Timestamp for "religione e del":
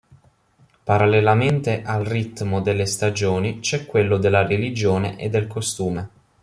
4.43-5.45